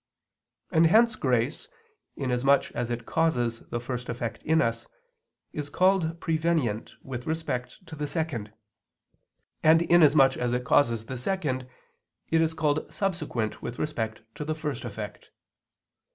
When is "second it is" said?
11.19-12.55